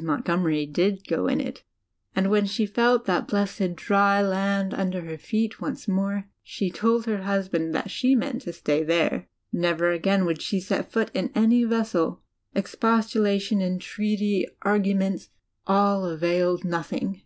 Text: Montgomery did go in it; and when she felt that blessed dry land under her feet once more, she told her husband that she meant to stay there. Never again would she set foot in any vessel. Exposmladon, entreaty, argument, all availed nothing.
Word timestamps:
Montgomery 0.00 0.66
did 0.66 1.04
go 1.08 1.26
in 1.26 1.40
it; 1.40 1.64
and 2.14 2.30
when 2.30 2.46
she 2.46 2.64
felt 2.64 3.06
that 3.06 3.26
blessed 3.26 3.74
dry 3.74 4.22
land 4.22 4.72
under 4.72 5.00
her 5.00 5.18
feet 5.18 5.60
once 5.60 5.88
more, 5.88 6.28
she 6.44 6.70
told 6.70 7.06
her 7.06 7.22
husband 7.24 7.74
that 7.74 7.90
she 7.90 8.14
meant 8.14 8.42
to 8.42 8.52
stay 8.52 8.84
there. 8.84 9.26
Never 9.52 9.90
again 9.90 10.24
would 10.26 10.40
she 10.42 10.60
set 10.60 10.92
foot 10.92 11.10
in 11.12 11.32
any 11.34 11.64
vessel. 11.64 12.20
Exposmladon, 12.54 13.60
entreaty, 13.60 14.46
argument, 14.62 15.28
all 15.66 16.04
availed 16.04 16.64
nothing. 16.64 17.22